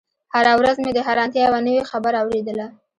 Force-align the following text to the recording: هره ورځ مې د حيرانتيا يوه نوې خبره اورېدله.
هره 0.33 0.53
ورځ 0.59 0.75
مې 0.83 0.91
د 0.93 0.99
حيرانتيا 1.07 1.41
يوه 1.47 1.59
نوې 1.67 1.83
خبره 1.91 2.17
اورېدله. 2.21 2.67